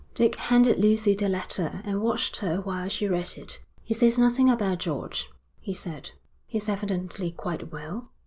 [0.15, 3.59] Dick handed Lucy the letter, and watched her while she read it.
[3.83, 6.09] 'He says nothing about George,' he said.
[6.47, 8.09] 'He's evidently quite well.'